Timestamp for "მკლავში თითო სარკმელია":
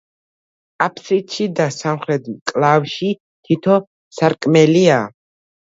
2.37-4.99